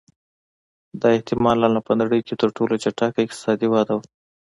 دا 1.01 1.07
احتما 1.17 1.51
لا 1.61 1.69
په 1.87 1.93
نړۍ 2.01 2.19
کې 2.27 2.33
تر 2.41 2.49
ټولو 2.57 2.73
چټکه 2.83 3.19
اقتصادي 3.25 3.67
وده 3.69 3.93
وه 3.97 4.05